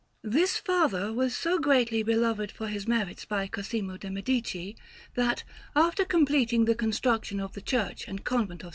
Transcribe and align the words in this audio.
This 0.23 0.57
father 0.57 1.13
was 1.13 1.37
so 1.37 1.59
greatly 1.59 2.01
beloved 2.01 2.51
for 2.51 2.67
his 2.69 2.87
merits 2.87 3.23
by 3.23 3.45
Cosimo 3.45 3.97
de' 3.97 4.09
Medici, 4.09 4.75
that, 5.13 5.43
after 5.75 6.05
completing 6.05 6.65
the 6.65 6.73
construction 6.73 7.39
of 7.39 7.53
the 7.53 7.61
Church 7.61 8.07
and 8.07 8.23
Convent 8.23 8.63
of 8.63 8.69
S. 8.69 8.69